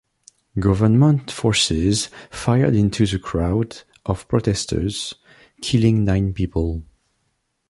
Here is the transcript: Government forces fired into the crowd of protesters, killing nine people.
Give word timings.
Government 0.57 1.29
forces 1.29 2.09
fired 2.31 2.73
into 2.73 3.05
the 3.05 3.19
crowd 3.19 3.83
of 4.03 4.27
protesters, 4.27 5.13
killing 5.61 6.05
nine 6.05 6.33
people. 6.33 6.81